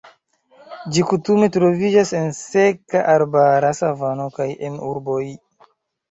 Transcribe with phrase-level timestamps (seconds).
[0.93, 5.21] Ĝi kutime troviĝas en seka arbara savano kaj en urboj.